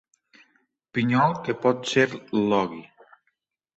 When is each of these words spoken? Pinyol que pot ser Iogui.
Pinyol 0.97 1.37
que 1.47 1.55
pot 1.67 1.85
ser 1.93 2.09
Iogui. 2.17 2.85